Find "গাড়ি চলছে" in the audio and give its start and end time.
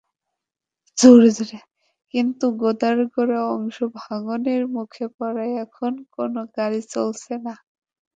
6.55-7.33